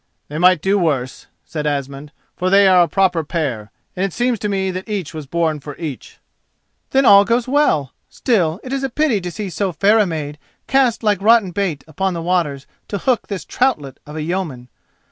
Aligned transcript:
"They 0.29 0.39
might 0.39 0.63
do 0.63 0.79
worse," 0.79 1.27
said 1.45 1.67
Asmund, 1.67 2.11
"for 2.35 2.49
they 2.49 2.67
are 2.67 2.81
a 2.81 2.87
proper 2.87 3.23
pair, 3.23 3.69
and 3.95 4.03
it 4.03 4.13
seems 4.13 4.39
to 4.39 4.49
me 4.49 4.71
that 4.71 4.89
each 4.89 5.13
was 5.13 5.27
born 5.27 5.59
for 5.59 5.77
each." 5.77 6.17
"Then 6.89 7.05
all 7.05 7.23
goes 7.23 7.47
well. 7.47 7.93
Still, 8.09 8.59
it 8.63 8.73
is 8.73 8.81
a 8.81 8.89
pity 8.89 9.21
to 9.21 9.29
see 9.29 9.51
so 9.51 9.71
fair 9.71 9.99
a 9.99 10.07
maid 10.07 10.39
cast 10.65 11.03
like 11.03 11.21
rotten 11.21 11.51
bait 11.51 11.83
upon 11.87 12.15
the 12.15 12.21
waters 12.23 12.65
to 12.87 12.97
hook 12.97 13.27
this 13.27 13.45
troutlet 13.45 13.99
of 14.07 14.15
a 14.15 14.23
yeoman. 14.23 14.69